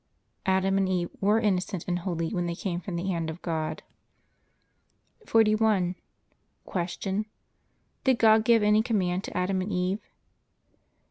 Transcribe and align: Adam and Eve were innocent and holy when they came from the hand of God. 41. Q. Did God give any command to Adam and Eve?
Adam 0.47 0.79
and 0.79 0.89
Eve 0.89 1.11
were 1.19 1.39
innocent 1.39 1.87
and 1.87 1.99
holy 1.99 2.33
when 2.33 2.47
they 2.47 2.55
came 2.55 2.81
from 2.81 2.95
the 2.95 3.05
hand 3.05 3.29
of 3.29 3.39
God. 3.43 3.83
41. 5.27 5.93
Q. 6.97 7.25
Did 8.03 8.17
God 8.17 8.43
give 8.43 8.63
any 8.63 8.81
command 8.81 9.23
to 9.25 9.37
Adam 9.37 9.61
and 9.61 9.71
Eve? 9.71 9.99